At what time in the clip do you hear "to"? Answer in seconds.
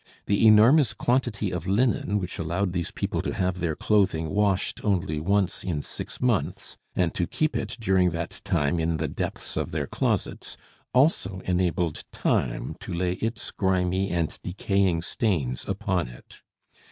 3.21-3.35, 7.13-7.27, 12.79-12.91